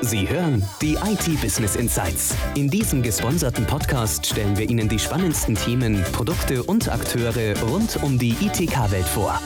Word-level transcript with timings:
Sie 0.00 0.28
hören 0.28 0.64
die 0.80 0.94
IT 0.94 1.40
Business 1.40 1.74
Insights. 1.74 2.34
In 2.54 2.68
diesem 2.68 3.02
gesponserten 3.02 3.66
Podcast 3.66 4.26
stellen 4.26 4.56
wir 4.56 4.70
Ihnen 4.70 4.88
die 4.88 4.98
spannendsten 4.98 5.56
Themen, 5.56 6.04
Produkte 6.12 6.62
und 6.62 6.88
Akteure 6.88 7.58
rund 7.62 8.00
um 8.02 8.16
die 8.16 8.30
ITK-Welt 8.40 9.06
vor. 9.06 9.40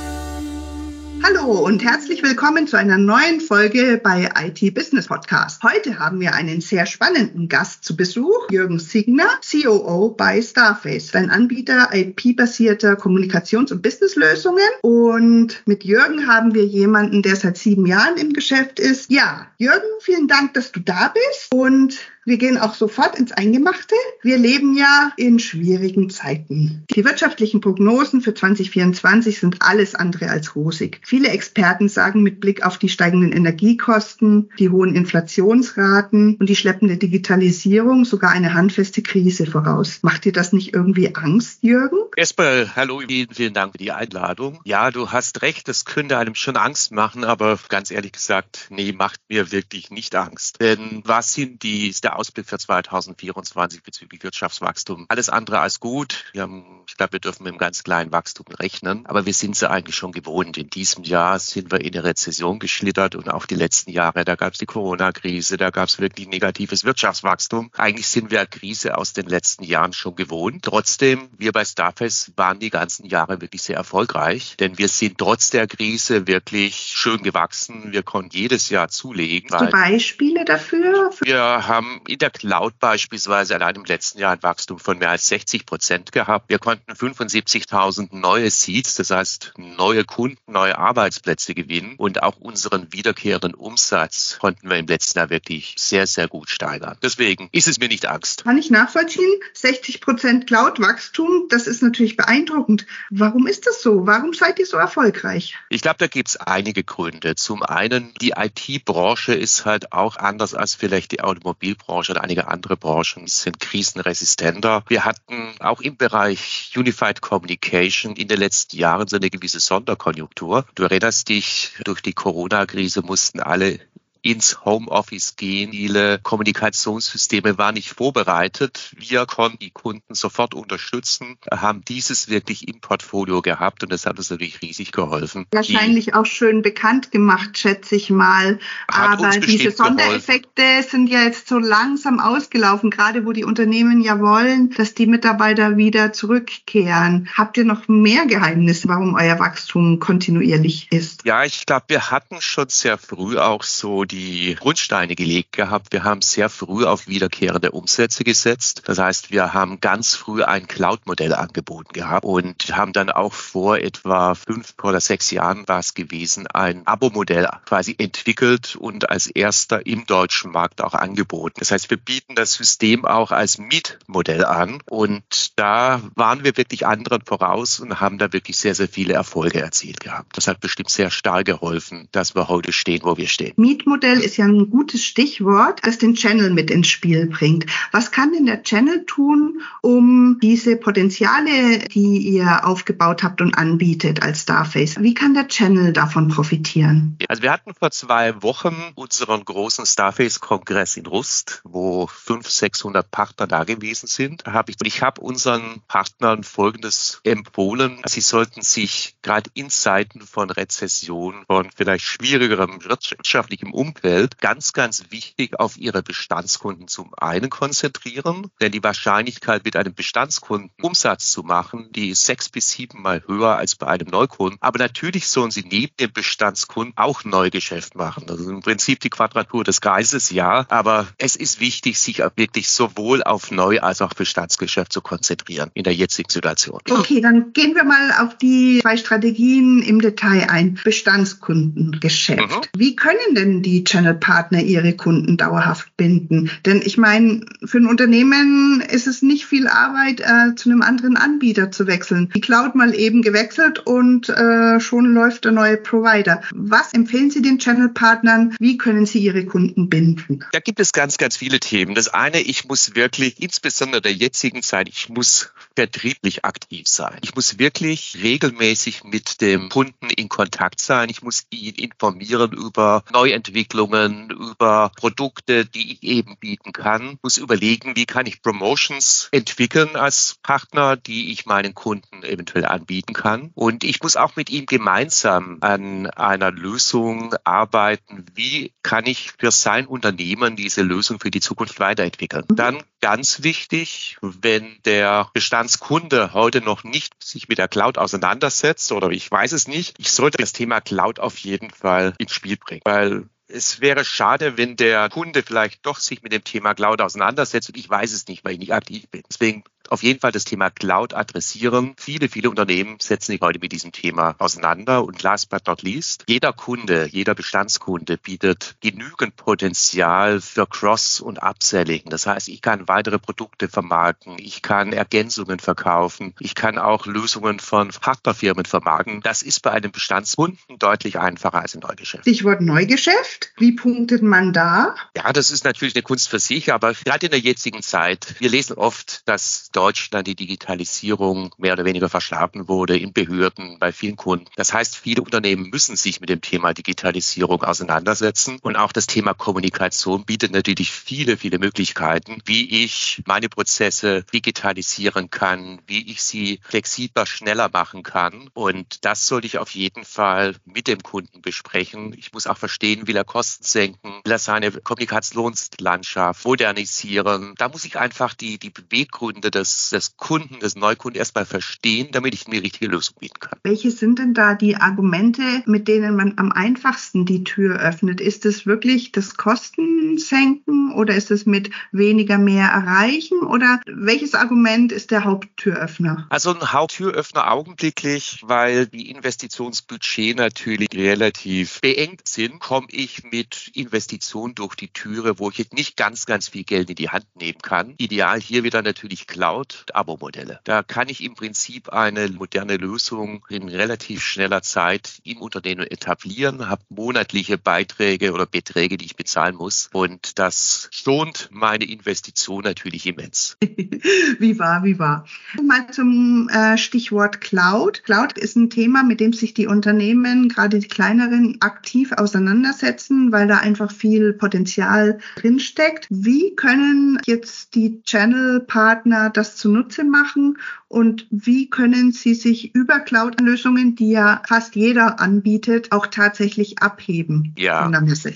Hallo 1.24 1.64
und 1.64 1.84
herzlich 1.84 2.20
willkommen 2.24 2.66
zu 2.66 2.76
einer 2.76 2.98
neuen 2.98 3.40
Folge 3.40 4.00
bei 4.02 4.28
IT 4.44 4.74
Business 4.74 5.06
Podcast. 5.06 5.62
Heute 5.62 6.00
haben 6.00 6.18
wir 6.18 6.34
einen 6.34 6.60
sehr 6.60 6.84
spannenden 6.84 7.48
Gast 7.48 7.84
zu 7.84 7.96
Besuch, 7.96 8.50
Jürgen 8.50 8.80
Signer, 8.80 9.28
COO 9.48 10.08
bei 10.08 10.42
Starface, 10.42 11.14
ein 11.14 11.30
Anbieter 11.30 11.90
IP-basierter 11.92 12.94
Kommunikations- 12.94 13.70
und 13.70 13.82
Businesslösungen. 13.82 14.64
Und 14.82 15.62
mit 15.64 15.84
Jürgen 15.84 16.26
haben 16.26 16.54
wir 16.54 16.64
jemanden, 16.64 17.22
der 17.22 17.36
seit 17.36 17.56
sieben 17.56 17.86
Jahren 17.86 18.16
im 18.16 18.32
Geschäft 18.32 18.80
ist. 18.80 19.08
Ja, 19.08 19.46
Jürgen, 19.58 19.86
vielen 20.00 20.26
Dank, 20.26 20.54
dass 20.54 20.72
du 20.72 20.80
da 20.80 21.14
bist 21.14 21.54
und 21.54 22.00
wir 22.24 22.38
gehen 22.38 22.56
auch 22.56 22.74
sofort 22.74 23.18
ins 23.18 23.32
Eingemachte. 23.32 23.94
Wir 24.22 24.38
leben 24.38 24.76
ja 24.76 25.12
in 25.16 25.38
schwierigen 25.40 26.08
Zeiten. 26.08 26.84
Die 26.94 27.04
wirtschaftlichen 27.04 27.60
Prognosen 27.60 28.20
für 28.20 28.32
2024 28.32 29.40
sind 29.40 29.62
alles 29.62 29.94
andere 29.94 30.30
als 30.30 30.54
rosig. 30.54 31.00
Viele 31.04 31.28
Experten 31.28 31.88
sagen 31.88 32.22
mit 32.22 32.40
Blick 32.40 32.64
auf 32.64 32.78
die 32.78 32.88
steigenden 32.88 33.32
Energiekosten, 33.32 34.50
die 34.58 34.68
hohen 34.68 34.94
Inflationsraten 34.94 36.36
und 36.36 36.48
die 36.48 36.56
schleppende 36.56 36.96
Digitalisierung 36.96 38.04
sogar 38.04 38.30
eine 38.30 38.54
handfeste 38.54 39.02
Krise 39.02 39.46
voraus. 39.46 39.98
Macht 40.02 40.24
dir 40.24 40.32
das 40.32 40.52
nicht 40.52 40.74
irgendwie 40.74 41.14
Angst, 41.16 41.62
Jürgen? 41.62 41.98
Erstmal, 42.16 42.76
hallo, 42.76 43.02
vielen, 43.08 43.54
Dank 43.54 43.72
für 43.72 43.78
die 43.78 43.92
Einladung. 43.92 44.60
Ja, 44.64 44.90
du 44.90 45.10
hast 45.10 45.42
recht, 45.42 45.66
das 45.66 45.84
könnte 45.84 46.18
einem 46.18 46.34
schon 46.34 46.56
Angst 46.56 46.92
machen, 46.92 47.24
aber 47.24 47.58
ganz 47.68 47.90
ehrlich 47.90 48.12
gesagt, 48.12 48.68
nee, 48.70 48.92
macht 48.92 49.20
mir 49.28 49.50
wirklich 49.50 49.90
nicht 49.90 50.14
Angst. 50.14 50.60
Denn 50.60 51.02
was 51.04 51.34
sind 51.34 51.62
die, 51.62 51.92
der 52.12 52.18
Ausblick 52.18 52.46
für 52.46 52.58
2024 52.58 53.82
bezüglich 53.82 54.22
Wirtschaftswachstum. 54.22 55.06
Alles 55.08 55.30
andere 55.30 55.60
als 55.60 55.80
gut. 55.80 56.26
Wir 56.32 56.42
haben, 56.42 56.82
ich 56.86 56.96
glaube, 56.96 57.14
wir 57.14 57.20
dürfen 57.20 57.44
mit 57.44 57.52
einem 57.52 57.58
ganz 57.58 57.82
kleinen 57.82 58.12
Wachstum 58.12 58.46
rechnen, 58.58 59.06
aber 59.06 59.24
wir 59.24 59.32
sind 59.32 59.56
sie 59.56 59.70
eigentlich 59.70 59.96
schon 59.96 60.12
gewohnt. 60.12 60.58
In 60.58 60.68
diesem 60.68 61.04
Jahr 61.04 61.38
sind 61.38 61.72
wir 61.72 61.80
in 61.80 61.94
eine 61.94 62.04
Rezession 62.04 62.58
geschlittert 62.58 63.14
und 63.14 63.30
auch 63.30 63.46
die 63.46 63.54
letzten 63.54 63.90
Jahre, 63.90 64.26
da 64.26 64.34
gab 64.34 64.52
es 64.52 64.58
die 64.58 64.66
Corona-Krise, 64.66 65.56
da 65.56 65.70
gab 65.70 65.88
es 65.88 65.98
wirklich 66.00 66.28
negatives 66.28 66.84
Wirtschaftswachstum. 66.84 67.70
Eigentlich 67.78 68.08
sind 68.08 68.30
wir 68.30 68.44
Krise 68.44 68.98
aus 68.98 69.14
den 69.14 69.26
letzten 69.26 69.64
Jahren 69.64 69.94
schon 69.94 70.14
gewohnt. 70.14 70.64
Trotzdem, 70.64 71.30
wir 71.38 71.52
bei 71.52 71.64
Starface 71.64 72.32
waren 72.36 72.58
die 72.58 72.70
ganzen 72.70 73.06
Jahre 73.06 73.40
wirklich 73.40 73.62
sehr 73.62 73.76
erfolgreich, 73.76 74.56
denn 74.60 74.76
wir 74.76 74.88
sind 74.88 75.16
trotz 75.16 75.48
der 75.48 75.66
Krise 75.66 76.26
wirklich 76.26 76.76
schön 76.76 77.22
gewachsen. 77.22 77.92
Wir 77.92 78.02
konnten 78.02 78.36
jedes 78.36 78.68
Jahr 78.68 78.88
zulegen. 78.88 79.48
Hast 79.50 79.66
du 79.66 79.70
Beispiele 79.70 80.44
dafür? 80.44 81.10
Wir 81.22 81.66
haben 81.66 82.01
in 82.06 82.18
der 82.18 82.30
Cloud 82.30 82.78
beispielsweise 82.78 83.54
allein 83.54 83.76
im 83.76 83.84
letzten 83.84 84.18
Jahr 84.18 84.32
ein 84.32 84.42
Wachstum 84.42 84.78
von 84.78 84.98
mehr 84.98 85.10
als 85.10 85.28
60 85.28 85.66
Prozent 85.66 86.12
gehabt. 86.12 86.48
Wir 86.48 86.58
konnten 86.58 86.92
75.000 86.92 88.16
neue 88.16 88.50
Seats, 88.50 88.96
das 88.96 89.10
heißt 89.10 89.54
neue 89.56 90.04
Kunden, 90.04 90.52
neue 90.52 90.76
Arbeitsplätze 90.76 91.54
gewinnen 91.54 91.94
und 91.96 92.22
auch 92.22 92.36
unseren 92.38 92.92
wiederkehrenden 92.92 93.54
Umsatz 93.54 94.38
konnten 94.40 94.68
wir 94.68 94.76
im 94.76 94.86
letzten 94.86 95.18
Jahr 95.18 95.30
wirklich 95.30 95.74
sehr, 95.78 96.06
sehr 96.06 96.28
gut 96.28 96.50
steigern. 96.50 96.98
Deswegen 97.02 97.48
ist 97.52 97.68
es 97.68 97.78
mir 97.78 97.88
nicht 97.88 98.06
Angst. 98.06 98.44
Kann 98.44 98.58
ich 98.58 98.70
nachvollziehen? 98.70 99.32
60 99.54 100.00
Prozent 100.00 100.46
Cloud-Wachstum, 100.46 101.46
das 101.48 101.66
ist 101.66 101.82
natürlich 101.82 102.16
beeindruckend. 102.16 102.86
Warum 103.10 103.46
ist 103.46 103.66
das 103.66 103.82
so? 103.82 104.06
Warum 104.06 104.34
seid 104.34 104.58
ihr 104.58 104.66
so 104.66 104.76
erfolgreich? 104.76 105.56
Ich 105.68 105.82
glaube, 105.82 105.98
da 105.98 106.06
gibt 106.06 106.28
es 106.28 106.36
einige 106.36 106.84
Gründe. 106.84 107.34
Zum 107.36 107.62
einen, 107.62 108.12
die 108.20 108.34
IT-Branche 108.36 109.34
ist 109.34 109.64
halt 109.64 109.92
auch 109.92 110.16
anders 110.16 110.54
als 110.54 110.74
vielleicht 110.74 111.12
die 111.12 111.20
Automobilbranche 111.20 111.91
Branche 111.92 112.12
und 112.12 112.18
einige 112.18 112.48
andere 112.48 112.78
Branchen 112.78 113.26
sind 113.26 113.60
krisenresistenter. 113.60 114.82
Wir 114.88 115.04
hatten 115.04 115.54
auch 115.60 115.82
im 115.82 115.98
Bereich 115.98 116.72
Unified 116.74 117.20
Communication 117.20 118.16
in 118.16 118.28
den 118.28 118.38
letzten 118.38 118.78
Jahren 118.78 119.08
so 119.08 119.16
eine 119.16 119.28
gewisse 119.28 119.60
Sonderkonjunktur. 119.60 120.64
Du 120.74 120.84
erinnerst 120.84 121.28
dich, 121.28 121.72
durch 121.84 122.00
die 122.00 122.14
Corona-Krise 122.14 123.02
mussten 123.02 123.40
alle 123.40 123.78
ins 124.22 124.64
Homeoffice 124.64 125.36
gehen. 125.36 125.72
Viele 125.72 126.20
Kommunikationssysteme 126.20 127.58
waren 127.58 127.74
nicht 127.74 127.90
vorbereitet. 127.90 128.94
Wir 128.96 129.26
konnten 129.26 129.58
die 129.58 129.70
Kunden 129.70 130.14
sofort 130.14 130.54
unterstützen, 130.54 131.36
haben 131.50 131.84
dieses 131.86 132.28
wirklich 132.28 132.68
im 132.68 132.80
Portfolio 132.80 133.42
gehabt 133.42 133.82
und 133.82 133.90
das 133.92 134.06
hat 134.06 134.18
uns 134.18 134.30
natürlich 134.30 134.62
riesig 134.62 134.92
geholfen. 134.92 135.46
Wahrscheinlich 135.50 136.06
die 136.06 136.14
auch 136.14 136.26
schön 136.26 136.62
bekannt 136.62 137.10
gemacht, 137.10 137.58
schätze 137.58 137.96
ich 137.96 138.10
mal. 138.10 138.60
Aber 138.86 139.30
diese 139.30 139.72
Sondereffekte 139.72 140.62
geholfen. 140.62 140.90
sind 140.90 141.06
ja 141.08 141.22
jetzt 141.22 141.48
so 141.48 141.58
langsam 141.58 142.20
ausgelaufen, 142.20 142.90
gerade 142.90 143.26
wo 143.26 143.32
die 143.32 143.44
Unternehmen 143.44 144.00
ja 144.00 144.20
wollen, 144.20 144.70
dass 144.70 144.94
die 144.94 145.06
Mitarbeiter 145.06 145.76
wieder 145.76 146.12
zurückkehren. 146.12 147.28
Habt 147.36 147.56
ihr 147.56 147.64
noch 147.64 147.88
mehr 147.88 148.26
Geheimnisse, 148.26 148.88
warum 148.88 149.14
euer 149.14 149.38
Wachstum 149.40 149.98
kontinuierlich 149.98 150.86
ist? 150.92 151.24
Ja, 151.24 151.44
ich 151.44 151.66
glaube, 151.66 151.86
wir 151.88 152.10
hatten 152.10 152.40
schon 152.40 152.68
sehr 152.68 152.98
früh 152.98 153.38
auch 153.38 153.64
so 153.64 154.04
die 154.12 154.54
Grundsteine 154.54 155.16
gelegt 155.16 155.52
gehabt. 155.52 155.92
Wir 155.92 156.04
haben 156.04 156.20
sehr 156.20 156.50
früh 156.50 156.84
auf 156.84 157.08
wiederkehrende 157.08 157.70
Umsätze 157.70 158.24
gesetzt. 158.24 158.82
Das 158.84 158.98
heißt, 158.98 159.30
wir 159.30 159.54
haben 159.54 159.80
ganz 159.80 160.14
früh 160.14 160.42
ein 160.42 160.68
Cloud-Modell 160.68 161.34
angeboten 161.34 161.92
gehabt 161.92 162.24
und 162.24 162.76
haben 162.76 162.92
dann 162.92 163.10
auch 163.10 163.32
vor 163.32 163.78
etwa 163.78 164.34
fünf 164.34 164.74
oder 164.82 165.00
sechs 165.00 165.30
Jahren 165.30 165.66
war 165.66 165.78
es 165.78 165.94
gewesen, 165.94 166.46
ein 166.46 166.86
Abo-Modell 166.86 167.48
quasi 167.64 167.94
entwickelt 167.98 168.76
und 168.76 169.08
als 169.08 169.28
erster 169.28 169.86
im 169.86 170.06
deutschen 170.06 170.52
Markt 170.52 170.82
auch 170.82 170.94
angeboten. 170.94 171.56
Das 171.58 171.70
heißt, 171.70 171.88
wir 171.88 171.96
bieten 171.96 172.34
das 172.34 172.52
System 172.52 173.06
auch 173.06 173.32
als 173.32 173.56
Mietmodell 173.56 174.44
an 174.44 174.82
und 174.90 175.58
da 175.58 176.02
waren 176.14 176.44
wir 176.44 176.56
wirklich 176.58 176.86
anderen 176.86 177.22
voraus 177.24 177.80
und 177.80 178.00
haben 178.00 178.18
da 178.18 178.32
wirklich 178.32 178.58
sehr, 178.58 178.74
sehr 178.74 178.88
viele 178.88 179.14
Erfolge 179.14 179.62
erzielt 179.62 180.00
gehabt. 180.00 180.36
Das 180.36 180.48
hat 180.48 180.60
bestimmt 180.60 180.90
sehr 180.90 181.10
stark 181.10 181.46
geholfen, 181.46 182.08
dass 182.12 182.34
wir 182.34 182.48
heute 182.48 182.72
stehen, 182.72 183.00
wo 183.04 183.16
wir 183.16 183.28
stehen. 183.28 183.54
Mietmodell 183.56 184.01
Geschäftsmodell 184.02 184.20
ist 184.20 184.36
ja 184.36 184.46
ein 184.46 184.68
gutes 184.68 185.04
Stichwort, 185.04 185.80
das 185.84 185.98
den 185.98 186.14
Channel 186.14 186.50
mit 186.50 186.70
ins 186.70 186.88
Spiel 186.88 187.26
bringt. 187.26 187.66
Was 187.92 188.10
kann 188.10 188.32
denn 188.32 188.46
der 188.46 188.62
Channel 188.64 189.04
tun, 189.06 189.62
um 189.80 190.38
diese 190.42 190.76
Potenziale, 190.76 191.78
die 191.78 192.18
ihr 192.18 192.66
aufgebaut 192.66 193.22
habt 193.22 193.40
und 193.40 193.54
anbietet 193.54 194.22
als 194.22 194.42
Starface, 194.42 195.00
wie 195.00 195.14
kann 195.14 195.34
der 195.34 195.46
Channel 195.46 195.92
davon 195.92 196.28
profitieren? 196.28 197.16
Also 197.28 197.42
wir 197.42 197.52
hatten 197.52 197.74
vor 197.74 197.92
zwei 197.92 198.42
Wochen 198.42 198.74
unseren 198.96 199.44
großen 199.44 199.86
Starface-Kongress 199.86 200.96
in 200.96 201.06
Rust, 201.06 201.62
wo 201.64 202.08
500, 202.08 202.52
600 202.52 203.10
Partner 203.10 203.46
da 203.46 203.62
gewesen 203.64 204.08
sind. 204.08 204.42
Ich 204.82 205.02
habe 205.02 205.20
unseren 205.20 205.80
Partnern 205.86 206.42
Folgendes 206.42 207.20
empfohlen. 207.22 208.02
Sie 208.06 208.20
sollten 208.20 208.62
sich 208.62 209.14
gerade 209.22 209.48
in 209.54 209.70
Zeiten 209.70 210.22
von 210.22 210.50
Rezession, 210.50 211.44
von 211.46 211.70
vielleicht 211.74 212.04
schwierigerem 212.04 212.84
wirtschaftlichem 212.84 213.72
Umfeld, 213.72 213.91
Umfeld 213.92 214.38
ganz, 214.38 214.72
ganz 214.72 215.04
wichtig 215.10 215.58
auf 215.58 215.76
ihre 215.76 216.02
Bestandskunden 216.02 216.88
zum 216.88 217.12
einen 217.16 217.50
konzentrieren, 217.50 218.48
denn 218.60 218.72
die 218.72 218.82
Wahrscheinlichkeit 218.82 219.64
mit 219.64 219.76
einem 219.76 219.94
Bestandskunden 219.94 220.70
Umsatz 220.80 221.30
zu 221.30 221.42
machen, 221.42 221.88
die 221.92 222.10
ist 222.10 222.24
sechs 222.24 222.48
bis 222.48 222.70
sieben 222.70 223.02
Mal 223.02 223.22
höher 223.26 223.56
als 223.56 223.76
bei 223.76 223.86
einem 223.86 224.08
Neukunden. 224.08 224.58
Aber 224.60 224.78
natürlich 224.78 225.28
sollen 225.28 225.50
sie 225.50 225.64
neben 225.68 225.94
dem 226.00 226.12
Bestandskunden 226.12 226.94
auch 226.96 227.24
Neugeschäft 227.24 227.94
machen. 227.94 228.24
Das 228.26 228.40
ist 228.40 228.46
im 228.46 228.60
Prinzip 228.60 229.00
die 229.00 229.10
Quadratur 229.10 229.64
des 229.64 229.80
Kreises, 229.80 230.30
ja. 230.30 230.66
Aber 230.68 231.06
es 231.18 231.36
ist 231.36 231.60
wichtig, 231.60 231.98
sich 231.98 232.22
wirklich 232.36 232.68
sowohl 232.70 233.22
auf 233.22 233.50
Neu- 233.50 233.80
als 233.80 234.00
auch 234.00 234.14
Bestandsgeschäft 234.14 234.92
zu 234.92 235.00
konzentrieren 235.00 235.70
in 235.74 235.84
der 235.84 235.94
jetzigen 235.94 236.30
Situation. 236.30 236.80
Okay, 236.88 237.20
dann 237.20 237.52
gehen 237.52 237.74
wir 237.74 237.84
mal 237.84 238.12
auf 238.20 238.38
die 238.38 238.80
zwei 238.82 238.96
Strategien 238.96 239.82
im 239.82 240.00
Detail 240.00 240.48
ein. 240.48 240.80
Bestandskundengeschäft. 240.82 242.40
Mhm. 242.40 242.60
Wie 242.76 242.96
können 242.96 243.34
denn 243.34 243.62
die 243.62 243.81
Channel-Partner 243.84 244.62
ihre 244.62 244.94
Kunden 244.94 245.36
dauerhaft 245.36 245.96
binden. 245.96 246.50
Denn 246.66 246.82
ich 246.84 246.98
meine, 246.98 247.44
für 247.64 247.78
ein 247.78 247.86
Unternehmen 247.86 248.80
ist 248.80 249.06
es 249.06 249.22
nicht 249.22 249.46
viel 249.46 249.68
Arbeit, 249.68 250.20
äh, 250.20 250.54
zu 250.54 250.70
einem 250.70 250.82
anderen 250.82 251.16
Anbieter 251.16 251.70
zu 251.70 251.86
wechseln. 251.86 252.30
Die 252.34 252.40
Cloud 252.40 252.74
mal 252.74 252.94
eben 252.94 253.22
gewechselt 253.22 253.80
und 253.80 254.28
äh, 254.28 254.80
schon 254.80 255.12
läuft 255.12 255.44
der 255.44 255.52
neue 255.52 255.76
Provider. 255.76 256.42
Was 256.54 256.92
empfehlen 256.92 257.30
Sie 257.30 257.42
den 257.42 257.58
Channel-Partnern? 257.58 258.54
Wie 258.58 258.76
können 258.76 259.06
sie 259.06 259.20
ihre 259.20 259.44
Kunden 259.44 259.88
binden? 259.88 260.44
Da 260.52 260.60
gibt 260.60 260.80
es 260.80 260.92
ganz, 260.92 261.18
ganz 261.18 261.36
viele 261.36 261.60
Themen. 261.60 261.94
Das 261.94 262.08
eine, 262.08 262.40
ich 262.40 262.66
muss 262.66 262.94
wirklich, 262.94 263.42
insbesondere 263.42 264.02
der 264.02 264.12
jetzigen 264.12 264.62
Zeit, 264.62 264.88
ich 264.88 265.08
muss 265.08 265.52
vertrieblich 265.74 266.44
aktiv 266.44 266.86
sein. 266.88 267.18
Ich 267.22 267.34
muss 267.34 267.58
wirklich 267.58 268.18
regelmäßig 268.22 269.04
mit 269.04 269.40
dem 269.40 269.68
Kunden 269.68 270.10
in 270.10 270.28
Kontakt 270.28 270.80
sein. 270.80 271.08
Ich 271.10 271.22
muss 271.22 271.46
ihn 271.50 271.74
informieren 271.74 272.52
über 272.52 273.04
Neuentwicklungen, 273.12 274.30
über 274.30 274.90
Produkte, 274.96 275.64
die 275.66 275.92
ich 275.92 276.02
eben 276.02 276.36
bieten 276.38 276.72
kann. 276.72 277.12
Ich 277.12 277.22
muss 277.22 277.38
überlegen, 277.38 277.96
wie 277.96 278.06
kann 278.06 278.26
ich 278.26 278.42
Promotions 278.42 279.28
entwickeln 279.32 279.96
als 279.96 280.36
Partner, 280.42 280.96
die 280.96 281.32
ich 281.32 281.46
meinen 281.46 281.74
Kunden 281.74 282.22
eventuell 282.22 282.66
anbieten 282.66 283.12
kann. 283.12 283.50
Und 283.54 283.84
ich 283.84 284.02
muss 284.02 284.16
auch 284.16 284.36
mit 284.36 284.50
ihm 284.50 284.66
gemeinsam 284.66 285.58
an 285.60 286.06
einer 286.08 286.50
Lösung 286.50 287.34
arbeiten. 287.44 288.26
Wie 288.34 288.72
kann 288.82 289.06
ich 289.06 289.32
für 289.38 289.50
sein 289.50 289.86
Unternehmen 289.86 290.56
diese 290.56 290.82
Lösung 290.82 291.20
für 291.20 291.30
die 291.30 291.40
Zukunft 291.40 291.80
weiterentwickeln? 291.80 292.44
Dann 292.48 292.82
ganz 293.02 293.42
wichtig, 293.42 294.16
wenn 294.22 294.78
der 294.84 295.28
Bestandskunde 295.34 296.32
heute 296.32 296.62
noch 296.62 296.84
nicht 296.84 297.22
sich 297.22 297.48
mit 297.48 297.58
der 297.58 297.68
Cloud 297.68 297.98
auseinandersetzt 297.98 298.92
oder 298.92 299.10
ich 299.10 299.30
weiß 299.30 299.52
es 299.52 299.68
nicht, 299.68 299.96
ich 299.98 300.12
sollte 300.12 300.38
das 300.38 300.52
Thema 300.52 300.80
Cloud 300.80 301.18
auf 301.18 301.36
jeden 301.38 301.70
Fall 301.70 302.14
ins 302.18 302.32
Spiel 302.32 302.56
bringen, 302.56 302.80
weil 302.84 303.28
es 303.48 303.80
wäre 303.80 304.04
schade, 304.04 304.56
wenn 304.56 304.76
der 304.76 305.08
Kunde 305.10 305.42
vielleicht 305.42 305.84
doch 305.84 305.98
sich 305.98 306.22
mit 306.22 306.32
dem 306.32 306.44
Thema 306.44 306.74
Cloud 306.74 307.02
auseinandersetzt 307.02 307.68
und 307.68 307.76
ich 307.76 307.90
weiß 307.90 308.12
es 308.12 308.26
nicht, 308.28 308.44
weil 308.44 308.52
ich 308.52 308.60
nicht 308.60 308.72
aktiv 308.72 309.08
bin. 309.10 309.22
Deswegen 309.28 309.64
auf 309.92 310.02
jeden 310.02 310.20
Fall 310.20 310.32
das 310.32 310.46
Thema 310.46 310.70
Cloud 310.70 311.12
adressieren. 311.12 311.94
Viele, 311.98 312.30
viele 312.30 312.48
Unternehmen 312.48 312.96
setzen 312.98 313.32
sich 313.32 313.40
heute 313.42 313.58
mit 313.58 313.72
diesem 313.72 313.92
Thema 313.92 314.34
auseinander. 314.38 315.04
Und 315.04 315.22
last 315.22 315.50
but 315.50 315.66
not 315.66 315.82
least, 315.82 316.24
jeder 316.26 316.54
Kunde, 316.54 317.08
jeder 317.12 317.34
Bestandskunde 317.34 318.16
bietet 318.16 318.76
genügend 318.80 319.36
Potenzial 319.36 320.40
für 320.40 320.66
Cross- 320.66 321.20
und 321.20 321.42
Upselling. 321.42 322.04
Das 322.06 322.26
heißt, 322.26 322.48
ich 322.48 322.62
kann 322.62 322.88
weitere 322.88 323.18
Produkte 323.18 323.68
vermarkten, 323.68 324.36
ich 324.38 324.62
kann 324.62 324.94
Ergänzungen 324.94 325.58
verkaufen, 325.58 326.34
ich 326.40 326.54
kann 326.54 326.78
auch 326.78 327.04
Lösungen 327.04 327.60
von 327.60 327.90
Partnerfirmen 327.90 328.64
vermarkten. 328.64 329.20
Das 329.20 329.42
ist 329.42 329.60
bei 329.60 329.72
einem 329.72 329.92
Bestandskunden 329.92 330.78
deutlich 330.78 331.18
einfacher 331.18 331.60
als 331.60 331.74
im 331.74 331.80
Neugeschäft. 331.80 332.24
Stichwort 332.24 332.62
Neugeschäft. 332.62 333.52
Wie 333.58 333.72
punktet 333.72 334.22
man 334.22 334.54
da? 334.54 334.94
Ja, 335.14 335.34
das 335.34 335.50
ist 335.50 335.64
natürlich 335.64 335.94
eine 335.94 336.02
Kunst 336.02 336.30
für 336.30 336.38
sich, 336.38 336.72
aber 336.72 336.94
gerade 336.94 337.26
in 337.26 337.30
der 337.32 337.40
jetzigen 337.40 337.82
Zeit, 337.82 338.36
wir 338.38 338.48
lesen 338.48 338.78
oft, 338.78 339.28
dass 339.28 339.68
Deutschland 339.82 340.28
die 340.28 340.36
Digitalisierung 340.36 341.52
mehr 341.58 341.72
oder 341.72 341.84
weniger 341.84 342.08
verschlafen 342.08 342.68
wurde 342.68 342.96
in 342.96 343.12
Behörden, 343.12 343.80
bei 343.80 343.90
vielen 343.90 344.14
Kunden. 344.14 344.46
Das 344.54 344.72
heißt, 344.72 344.94
viele 344.94 345.22
Unternehmen 345.22 345.70
müssen 345.70 345.96
sich 345.96 346.20
mit 346.20 346.28
dem 346.28 346.40
Thema 346.40 346.72
Digitalisierung 346.72 347.64
auseinandersetzen. 347.64 348.60
Und 348.62 348.76
auch 348.76 348.92
das 348.92 349.08
Thema 349.08 349.34
Kommunikation 349.34 350.24
bietet 350.24 350.52
natürlich 350.52 350.92
viele, 350.92 351.36
viele 351.36 351.58
Möglichkeiten, 351.58 352.38
wie 352.44 352.84
ich 352.84 353.24
meine 353.26 353.48
Prozesse 353.48 354.22
digitalisieren 354.32 355.30
kann, 355.30 355.80
wie 355.88 356.12
ich 356.12 356.22
sie 356.22 356.60
flexibler, 356.62 357.26
schneller 357.26 357.68
machen 357.72 358.04
kann. 358.04 358.50
Und 358.54 359.04
das 359.04 359.26
sollte 359.26 359.48
ich 359.48 359.58
auf 359.58 359.70
jeden 359.70 360.04
Fall 360.04 360.54
mit 360.64 360.86
dem 360.86 361.02
Kunden 361.02 361.42
besprechen. 361.42 362.14
Ich 362.16 362.32
muss 362.32 362.46
auch 362.46 362.58
verstehen, 362.58 363.08
will 363.08 363.16
er 363.16 363.24
Kosten 363.24 363.64
senken, 363.64 364.20
will 364.22 364.30
er 364.30 364.38
seine 364.38 364.70
Kommunikationslandschaft 364.70 366.44
modernisieren. 366.44 367.54
Da 367.58 367.68
muss 367.68 367.84
ich 367.84 367.98
einfach 367.98 368.34
die, 368.34 368.58
die 368.60 368.70
Beweggründe 368.70 369.50
des 369.50 369.61
des, 369.62 369.90
des 369.90 370.16
Kunden, 370.16 370.60
des 370.60 370.76
Neukunden 370.76 371.18
erstmal 371.18 371.46
verstehen, 371.46 372.08
damit 372.12 372.34
ich 372.34 372.48
mir 372.48 372.60
die 372.60 372.66
richtige 372.66 372.90
Lösung 372.90 373.14
bieten 373.20 373.38
kann. 373.38 373.58
Welche 373.62 373.90
sind 373.90 374.18
denn 374.18 374.34
da 374.34 374.54
die 374.54 374.76
Argumente, 374.76 375.42
mit 375.66 375.88
denen 375.88 376.16
man 376.16 376.34
am 376.36 376.52
einfachsten 376.52 377.24
die 377.24 377.44
Tür 377.44 377.78
öffnet? 377.78 378.20
Ist 378.20 378.44
es 378.44 378.66
wirklich 378.66 379.12
das 379.12 379.36
Kosten 379.36 380.18
senken 380.18 380.92
oder 380.92 381.14
ist 381.14 381.30
es 381.30 381.46
mit 381.46 381.70
weniger 381.92 382.38
mehr 382.38 382.68
erreichen 382.68 383.40
oder 383.40 383.80
welches 383.86 384.34
Argument 384.34 384.92
ist 384.92 385.10
der 385.10 385.24
Haupttüröffner? 385.24 386.26
Also 386.28 386.54
ein 386.54 386.72
Haupttüröffner 386.72 387.50
augenblicklich, 387.50 388.40
weil 388.42 388.86
die 388.86 389.10
Investitionsbudget 389.10 390.36
natürlich 390.36 390.88
relativ 390.94 391.80
beengt 391.80 392.26
sind, 392.26 392.58
komme 392.58 392.88
ich 392.90 393.22
mit 393.24 393.70
Investitionen 393.74 394.54
durch 394.54 394.74
die 394.74 394.88
Türe, 394.88 395.38
wo 395.38 395.50
ich 395.50 395.58
jetzt 395.58 395.74
nicht 395.74 395.96
ganz, 395.96 396.26
ganz 396.26 396.48
viel 396.48 396.64
Geld 396.64 396.90
in 396.90 396.96
die 396.96 397.10
Hand 397.10 397.26
nehmen 397.36 397.60
kann. 397.62 397.94
Ideal 397.98 398.40
hier 398.40 398.64
wieder 398.64 398.82
natürlich 398.82 399.26
Cloud 399.26 399.51
Cloud-Abo-Modelle. 399.52 400.60
Da 400.64 400.82
kann 400.82 401.08
ich 401.08 401.22
im 401.22 401.34
Prinzip 401.34 401.90
eine 401.90 402.28
moderne 402.28 402.76
Lösung 402.76 403.44
in 403.50 403.68
relativ 403.68 404.22
schneller 404.22 404.62
Zeit 404.62 405.20
im 405.24 405.38
Unternehmen 405.38 405.86
etablieren, 405.86 406.70
habe 406.70 406.82
monatliche 406.88 407.58
Beiträge 407.58 408.32
oder 408.32 408.46
Beträge, 408.46 408.96
die 408.96 409.04
ich 409.04 409.16
bezahlen 409.16 409.56
muss. 409.56 409.90
Und 409.92 410.38
das 410.38 410.88
schont 410.90 411.50
meine 411.52 411.84
Investition 411.84 412.64
natürlich 412.64 413.06
immens. 413.06 413.58
wie 414.38 414.58
war, 414.58 414.84
wie 414.84 414.98
war. 414.98 415.26
Mal 415.62 415.90
zum 415.90 416.48
äh, 416.48 416.78
Stichwort 416.78 417.42
Cloud. 417.42 418.04
Cloud 418.04 418.38
ist 418.38 418.56
ein 418.56 418.70
Thema, 418.70 419.02
mit 419.02 419.20
dem 419.20 419.34
sich 419.34 419.52
die 419.52 419.66
Unternehmen, 419.66 420.48
gerade 420.48 420.78
die 420.78 420.88
kleineren, 420.88 421.58
aktiv 421.60 422.12
auseinandersetzen, 422.12 423.32
weil 423.32 423.48
da 423.48 423.58
einfach 423.58 423.92
viel 423.92 424.32
Potenzial 424.32 425.18
drinsteckt. 425.36 426.06
Wie 426.08 426.54
können 426.56 427.20
jetzt 427.26 427.74
die 427.74 428.02
Channel-Partner 428.02 429.30
das 429.30 429.41
das 429.42 429.56
zunutze 429.56 430.04
machen 430.04 430.58
und 430.92 431.26
wie 431.30 431.70
können 431.70 432.12
Sie 432.12 432.34
sich 432.34 432.74
über 432.74 433.00
Cloud-Lösungen, 433.00 433.96
die 433.96 434.10
ja 434.10 434.42
fast 434.46 434.76
jeder 434.76 435.20
anbietet, 435.20 435.90
auch 435.90 436.06
tatsächlich 436.06 436.80
abheben? 436.80 437.54
Ja, 437.56 437.90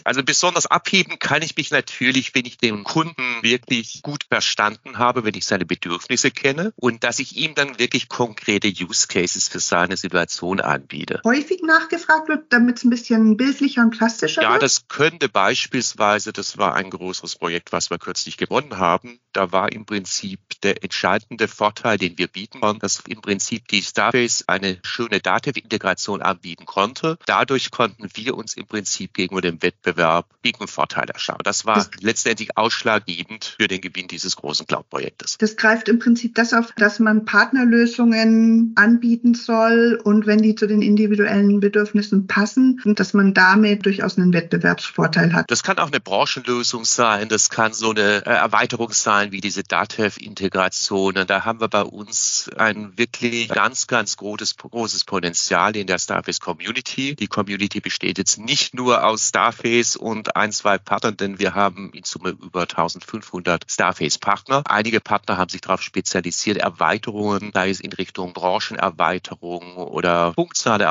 also 0.05 0.23
besonders 0.23 0.65
abheben 0.65 1.19
kann 1.19 1.43
ich 1.43 1.55
mich 1.59 1.71
natürlich, 1.71 2.35
wenn 2.35 2.47
ich 2.47 2.57
den 2.57 2.83
Kunden 2.83 3.43
wirklich 3.43 4.01
gut 4.03 4.25
verstanden 4.31 4.97
habe, 4.97 5.25
wenn 5.25 5.35
ich 5.35 5.45
seine 5.45 5.67
Bedürfnisse 5.67 6.31
kenne 6.31 6.73
und 6.77 7.05
dass 7.05 7.19
ich 7.19 7.37
ihm 7.37 7.55
dann 7.55 7.79
wirklich 7.79 8.09
konkrete 8.09 8.69
Use 8.69 9.07
Cases 9.07 9.49
für 9.49 9.61
seine 9.61 9.99
Situation 9.99 10.61
anbiete. 10.61 11.21
Häufig 11.25 11.63
nachgefragt 11.63 12.29
wird, 12.29 12.47
damit 12.55 12.79
es 12.79 12.85
ein 12.85 12.91
bisschen 12.91 13.37
bildlicher 13.37 13.83
und 13.83 13.91
plastischer 13.91 14.41
ja, 14.41 14.49
wird? 14.49 14.63
Ja, 14.63 14.67
das 14.67 14.89
könnte 14.89 15.29
beispielsweise, 15.29 16.33
das 16.33 16.57
war 16.57 16.75
ein 16.75 16.89
größeres 16.89 17.37
Projekt, 17.37 17.73
was 17.73 17.91
wir 17.91 17.99
kürzlich 17.99 18.39
gewonnen 18.39 18.79
haben, 18.79 19.21
da 19.35 19.53
war 19.53 19.71
im 19.71 19.85
Prinzip 19.85 20.41
der 20.63 20.83
entscheidende 20.83 21.49
Vorteil, 21.49 21.99
den 21.99 22.17
wir 22.17 22.29
bieten 22.29 22.46
konnten, 22.51 22.81
dass 22.81 23.03
im 23.09 23.21
Prinzip 23.21 23.69
die 23.69 23.83
Starface 23.83 24.45
eine 24.47 24.79
schöne 24.83 25.21
Dativ-Integration 25.21 26.23
anbieten 26.23 26.67
konnte. 26.67 27.19
Dadurch 27.27 27.71
konnten 27.71 28.09
wir 28.15 28.37
uns 28.37 28.57
im 28.57 28.67
Prinzip 28.67 29.15
gegenüber 29.15 29.43
dem 29.43 29.63
Wettbewerb 29.63 30.27
gegen 30.43 30.67
Vorteil 30.69 31.09
erschauen. 31.09 31.39
Das 31.45 31.65
war 31.67 31.77
das, 31.77 31.91
letztendlich 32.01 32.57
ausschlaggebend 32.57 33.57
für 33.59 33.69
den 33.69 33.81
Gewinn 33.81 34.09
dieses 34.09 34.37
großen 34.37 34.67
Cloud-Projektes. 34.67 35.39
Das 35.39 35.57
greift 35.57 35.89
im 35.89 35.99
Prinzip 35.99 36.35
das 36.35 36.53
auf, 36.53 36.73
dass 36.77 36.99
man 36.99 37.25
Partnerlösungen 37.25 38.73
anbieten 38.77 39.35
soll 39.35 40.01
und 40.03 40.27
wenn 40.27 40.43
die 40.43 40.55
zu 40.55 40.67
den 40.67 40.83
individuellen 40.83 41.61
Bedürfnissen 41.61 42.27
passen, 42.27 42.81
dass 42.85 43.15
man 43.15 43.35
damit 43.35 43.87
durchaus 43.87 44.19
einen 44.19 44.33
Wettbewerbsvorteil 44.33 45.33
hat. 45.33 45.51
Das 45.51 45.63
kann 45.63 45.79
auch 45.79 45.89
eine 45.89 46.01
Branchenlösung 46.01 46.85
sein, 46.85 47.29
das 47.29 47.51
kann 47.51 47.73
so 47.73 47.91
eine 47.91 48.25
äh, 48.27 48.31
Erweiterung 48.31 48.93
sein 48.93 49.33
wie 49.33 49.41
diese 49.41 49.63
DATEV-Integrationen. 49.63 51.27
Da 51.27 51.45
haben 51.45 51.61
wir 51.61 51.69
bei 51.69 51.83
uns 51.83 52.36
ein 52.57 52.97
wirklich 52.97 53.49
ganz, 53.49 53.87
ganz 53.87 54.17
großes, 54.17 54.57
großes 54.57 55.05
Potenzial 55.05 55.77
in 55.77 55.87
der 55.87 55.99
Starface 55.99 56.41
Community. 56.41 57.15
Die 57.15 57.27
Community 57.27 57.81
besteht 57.81 58.19
jetzt 58.19 58.39
nicht 58.39 58.75
nur 58.75 59.05
aus 59.05 59.29
Starface 59.29 59.97
und 59.97 60.37
ein, 60.37 60.53
zwei 60.53 60.79
Partnern, 60.79 61.17
denn 61.17 61.39
wir 61.39 61.55
haben 61.55 61.91
in 61.93 62.05
Summe 62.05 62.31
über 62.31 62.63
1500 62.63 63.65
Starface-Partner. 63.71 64.63
Einige 64.67 65.01
Partner 65.01 65.37
haben 65.37 65.49
sich 65.49 65.61
darauf 65.61 65.83
spezialisiert, 65.83 66.59
Erweiterungen, 66.59 67.51
sei 67.53 67.71
es 67.71 67.81
in 67.81 67.93
Richtung 67.93 68.33
Branchenerweiterung 68.33 69.77
oder 69.77 70.35
funktionale 70.35 70.85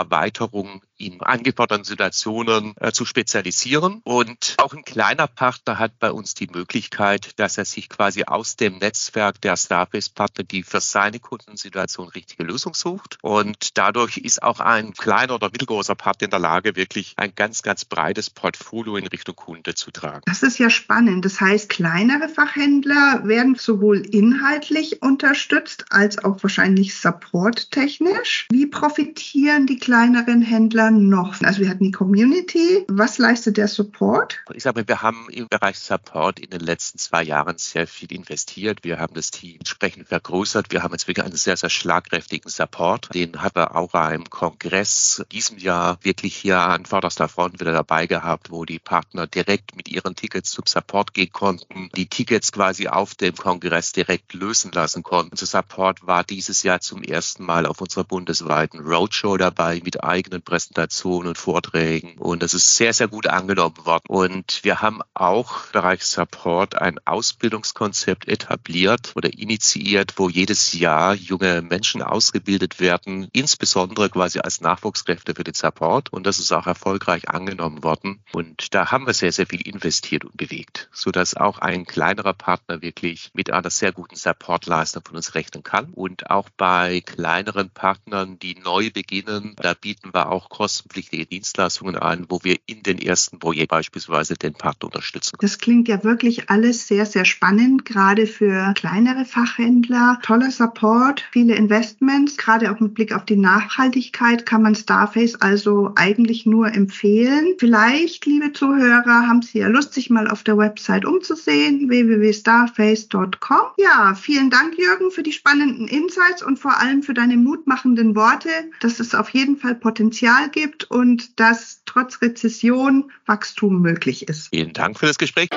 in 0.97 1.21
angeforderten 1.21 1.83
Situationen 1.83 2.73
äh, 2.79 2.91
zu 2.91 3.05
spezialisieren. 3.05 4.01
Und 4.03 4.55
auch 4.57 4.73
ein 4.73 4.83
kleiner 4.83 5.27
Partner 5.27 5.79
hat 5.79 5.99
bei 5.99 6.11
uns 6.11 6.33
die 6.33 6.47
Möglichkeit, 6.47 7.39
dass 7.39 7.57
er 7.57 7.65
sich 7.65 7.89
quasi 7.89 8.23
aus 8.23 8.55
dem 8.55 8.77
Netzwerk 8.77 9.41
der 9.41 9.57
Starface-Partner, 9.57 10.43
die 10.43 10.63
für 10.63 10.81
seine 10.81 11.19
Kundensituation 11.19 12.07
richtige 12.09 12.43
Lösung 12.43 12.73
sucht. 12.73 13.17
Und 13.21 13.77
dadurch 13.77 14.17
ist 14.17 14.41
auch 14.43 14.59
ein 14.59 14.93
kleiner 14.93 15.35
oder 15.35 15.49
mittelgroßer 15.49 15.95
Partner 15.95 16.25
in 16.25 16.31
der 16.31 16.39
Lage, 16.39 16.75
wirklich 16.75 17.13
ein 17.17 17.33
ganz, 17.35 17.61
ganz 17.61 17.85
breites 17.85 18.29
Portfolio 18.29 18.95
in 18.95 19.07
Richtung 19.07 19.35
Kunde 19.35 19.75
zu 19.75 19.91
tragen. 19.91 20.21
Das 20.25 20.43
ist 20.43 20.59
ja 20.59 20.69
spannend. 20.69 21.25
Das 21.25 21.41
heißt, 21.41 21.69
kleinere 21.69 22.29
Fachhändler 22.29 23.21
werden 23.25 23.55
sowohl 23.55 24.05
inhaltlich 24.05 25.01
unterstützt 25.01 25.85
als 25.89 26.23
auch 26.23 26.41
wahrscheinlich 26.41 26.95
supporttechnisch. 26.95 28.47
Wie 28.51 28.65
profitieren 28.65 29.67
die 29.67 29.77
kleineren 29.77 30.41
Händler 30.41 30.84
noch? 30.91 31.41
Also 31.41 31.61
wir 31.61 31.69
hatten 31.69 31.83
die 31.85 31.91
Community. 31.91 32.85
Was 32.87 33.17
leistet 33.17 33.57
der 33.57 33.67
Support? 33.67 34.39
Ich 34.53 34.63
sage 34.63 34.79
mal, 34.79 34.87
wir 34.87 35.01
haben 35.01 35.27
im 35.29 35.47
Bereich 35.47 35.79
Support 35.79 36.39
in 36.39 36.49
den 36.49 36.61
letzten 36.61 36.97
zwei 36.97 37.23
Jahren 37.23 37.57
sehr 37.57 37.87
viel 37.87 38.11
investiert. 38.11 38.83
Wir 38.83 38.99
haben 38.99 39.13
das 39.13 39.31
Team 39.31 39.57
entsprechend 39.57 40.07
vergrößert. 40.07 40.71
Wir 40.71 40.83
haben 40.83 40.91
jetzt 40.93 41.07
wirklich 41.07 41.25
einen 41.25 41.35
sehr, 41.35 41.57
sehr 41.57 41.69
schlagkräftigen 41.69 42.49
Support. 42.49 43.13
Den 43.13 43.41
hat 43.41 43.55
er 43.55 43.75
auch 43.75 43.93
im 44.11 44.29
Kongress 44.29 45.23
diesem 45.31 45.57
Jahr 45.57 45.97
wirklich 46.01 46.35
hier 46.35 46.59
an 46.59 46.85
vorderster 46.85 47.27
Front 47.27 47.59
wieder 47.59 47.71
dabei 47.71 48.07
gehabt, 48.07 48.51
wo 48.51 48.65
die 48.65 48.79
Partner 48.79 49.27
direkt 49.27 49.75
mit 49.75 49.87
ihren 49.89 50.15
Tickets 50.15 50.51
zum 50.51 50.65
Support 50.67 51.13
gehen 51.13 51.31
konnten, 51.31 51.89
die 51.95 52.07
Tickets 52.07 52.51
quasi 52.51 52.87
auf 52.87 53.15
dem 53.15 53.35
Kongress 53.35 53.93
direkt 53.93 54.33
lösen 54.33 54.71
lassen 54.73 55.03
konnten. 55.03 55.31
Unser 55.31 55.45
Support 55.45 56.05
war 56.05 56.23
dieses 56.23 56.63
Jahr 56.63 56.81
zum 56.81 57.03
ersten 57.03 57.45
Mal 57.45 57.65
auf 57.65 57.81
unserer 57.81 58.03
bundesweiten 58.03 58.81
Roadshow 58.81 59.37
dabei 59.37 59.81
mit 59.83 60.03
eigenen 60.03 60.41
Präsentationen 60.41 60.74
und 60.77 61.37
Vorträgen. 61.37 62.17
Und 62.17 62.43
das 62.43 62.53
ist 62.53 62.75
sehr, 62.75 62.93
sehr 62.93 63.07
gut 63.07 63.27
angenommen 63.27 63.85
worden. 63.85 64.03
Und 64.07 64.59
wir 64.63 64.81
haben 64.81 65.01
auch 65.13 65.65
im 65.67 65.71
Bereich 65.71 66.03
Support 66.03 66.75
ein 66.81 66.99
Ausbildungskonzept 67.05 68.27
etabliert 68.27 69.13
oder 69.15 69.31
initiiert, 69.33 70.13
wo 70.17 70.29
jedes 70.29 70.73
Jahr 70.73 71.13
junge 71.13 71.61
Menschen 71.61 72.01
ausgebildet 72.01 72.79
werden, 72.79 73.29
insbesondere 73.31 74.09
quasi 74.09 74.39
als 74.39 74.61
Nachwuchskräfte 74.61 75.35
für 75.35 75.43
den 75.43 75.53
Support. 75.53 76.11
Und 76.11 76.25
das 76.25 76.39
ist 76.39 76.51
auch 76.51 76.67
erfolgreich 76.67 77.29
angenommen 77.29 77.83
worden. 77.83 78.19
Und 78.33 78.73
da 78.73 78.91
haben 78.91 79.07
wir 79.07 79.13
sehr, 79.13 79.31
sehr 79.31 79.47
viel 79.47 79.61
investiert 79.61 80.25
und 80.25 80.35
bewegt, 80.35 80.89
sodass 80.91 81.35
auch 81.35 81.59
ein 81.59 81.85
kleinerer 81.85 82.33
Partner 82.33 82.81
wirklich 82.81 83.31
mit 83.33 83.51
einer 83.51 83.69
sehr 83.69 83.91
guten 83.91 84.15
Supportleistung 84.15 85.03
von 85.05 85.15
uns 85.15 85.35
rechnen 85.35 85.63
kann. 85.63 85.93
Und 85.93 86.29
auch 86.29 86.49
bei 86.57 87.01
kleineren 87.01 87.69
Partnern, 87.69 88.39
die 88.39 88.55
neu 88.55 88.91
beginnen, 88.91 89.55
da 89.57 89.73
bieten 89.73 90.13
wir 90.13 90.31
auch 90.31 90.49
kostenpflichtige 90.65 91.27
Dienstleistungen 91.27 91.95
an, 91.95 92.25
wo 92.27 92.39
wir 92.41 92.57
in 92.65 92.81
den 92.81 92.97
ersten 92.97 93.37
Projekt 93.37 93.69
beispielsweise 93.69 94.33
den 94.33 94.53
Partner 94.53 94.85
unterstützen. 94.87 95.37
Das 95.39 95.59
klingt 95.59 95.87
ja 95.87 96.03
wirklich 96.03 96.49
alles 96.49 96.87
sehr, 96.87 97.05
sehr 97.05 97.23
spannend, 97.23 97.85
gerade 97.85 98.25
für 98.25 98.73
kleinere 98.75 99.25
Fachhändler. 99.25 100.17
Toller 100.23 100.49
Support, 100.49 101.23
viele 101.31 101.53
Investments, 101.53 102.37
gerade 102.37 102.71
auch 102.71 102.79
mit 102.79 102.95
Blick 102.95 103.13
auf 103.13 103.25
die 103.25 103.35
Nachhaltigkeit 103.35 104.47
kann 104.47 104.63
man 104.63 104.73
Starface 104.73 105.35
also 105.35 105.91
eigentlich 105.95 106.47
nur 106.47 106.73
empfehlen. 106.73 107.53
Vielleicht, 107.59 108.25
liebe 108.25 108.51
Zuhörer, 108.51 109.27
haben 109.27 109.43
Sie 109.43 109.59
ja 109.59 109.67
Lust, 109.67 109.93
sich 109.93 110.09
mal 110.09 110.27
auf 110.27 110.41
der 110.41 110.57
Website 110.57 111.05
umzusehen, 111.05 111.89
www.starface.com. 111.89 113.67
Ja, 113.77 114.15
vielen 114.15 114.49
Dank, 114.49 114.79
Jürgen, 114.79 115.11
für 115.11 115.21
die 115.21 115.31
spannenden 115.31 115.87
Insights 115.87 116.41
und 116.41 116.57
vor 116.57 116.79
allem 116.79 117.03
für 117.03 117.13
deine 117.13 117.37
mutmachenden 117.37 118.15
Worte, 118.15 118.49
dass 118.79 118.99
es 118.99 119.13
auf 119.13 119.29
jeden 119.29 119.57
Fall 119.57 119.75
Potenzial 119.75 120.49
gibt 120.55 120.85
und 120.85 121.39
dass 121.39 121.81
trotz 121.85 122.21
Rezession 122.21 123.11
Wachstum 123.27 123.81
möglich 123.81 124.27
ist. 124.27 124.47
Vielen 124.47 124.73
Dank 124.73 124.97
für 124.97 125.05
das 125.05 125.17
Gespräch. 125.17 125.49